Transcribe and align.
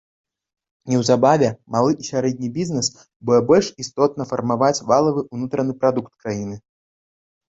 Неўзабаве 0.91 1.49
малы 1.73 1.91
і 2.03 2.07
сярэдні 2.07 2.49
бізнэс 2.55 2.87
будзе 3.29 3.41
больш 3.51 3.67
істотна 3.83 4.23
фармаваць 4.31 4.83
валавы 4.93 5.21
ўнутраны 5.33 5.77
прадукт 5.85 6.11
краіны. 6.25 6.57